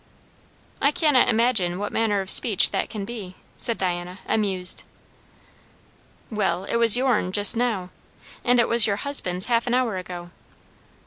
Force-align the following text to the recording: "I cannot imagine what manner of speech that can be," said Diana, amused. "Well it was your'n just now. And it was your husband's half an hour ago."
"I 0.81 0.89
cannot 0.89 1.29
imagine 1.29 1.77
what 1.77 1.91
manner 1.93 2.21
of 2.21 2.29
speech 2.31 2.71
that 2.71 2.89
can 2.89 3.05
be," 3.05 3.35
said 3.57 3.77
Diana, 3.77 4.17
amused. 4.25 4.81
"Well 6.31 6.63
it 6.63 6.77
was 6.77 6.97
your'n 6.97 7.31
just 7.31 7.55
now. 7.55 7.91
And 8.43 8.59
it 8.59 8.67
was 8.67 8.87
your 8.87 8.95
husband's 8.95 9.45
half 9.45 9.67
an 9.67 9.75
hour 9.75 9.97
ago." 9.97 10.31